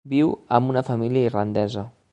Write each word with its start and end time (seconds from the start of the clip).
Viu 0.11 0.31
amb 0.59 0.71
una 0.73 0.83
família 0.89 1.29
irlandesa. 1.33 1.87